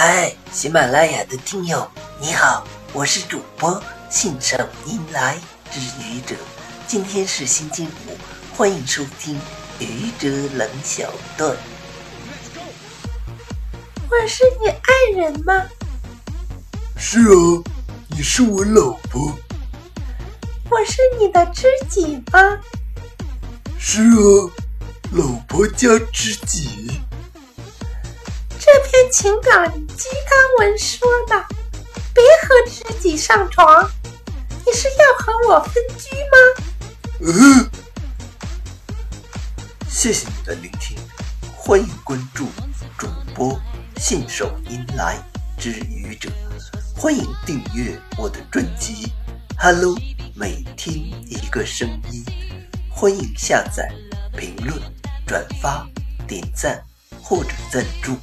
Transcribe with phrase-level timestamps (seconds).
[0.00, 1.90] 嗨，喜马拉雅的听友，
[2.20, 5.36] 你好，我是主播信手拈来
[5.72, 6.36] 之愚者。
[6.86, 8.16] 今天是星期五，
[8.56, 9.36] 欢迎收听
[9.80, 11.50] 愚者冷小段。
[14.08, 15.64] 我是你爱人吗？
[16.96, 17.64] 是啊，
[18.10, 19.36] 你是我老婆。
[20.70, 22.60] 我是你的知己吗？
[23.76, 24.50] 是啊，
[25.10, 26.97] 老婆加知己。
[29.20, 31.44] 情感鸡汤文说的，
[32.14, 33.90] 别和知己上床。
[34.64, 36.36] 你是要和我分居吗？
[37.26, 37.68] 嗯。
[39.88, 40.96] 谢谢你的聆听，
[41.56, 42.46] 欢迎关注
[42.96, 43.60] 主播
[43.96, 45.20] 信手拈来
[45.58, 46.30] 之愚者，
[46.94, 49.12] 欢迎订阅我的专辑。
[49.58, 49.96] Hello，
[50.36, 52.24] 每天一个声音，
[52.88, 53.92] 欢迎下载、
[54.36, 54.80] 评论、
[55.26, 55.84] 转发、
[56.28, 56.80] 点赞
[57.20, 58.16] 或者赞助。